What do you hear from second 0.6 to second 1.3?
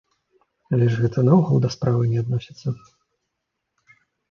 Але ж гэта